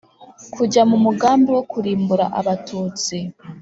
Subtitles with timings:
[0.53, 3.17] kujya mu mugambi wo kurimbura abatutsi.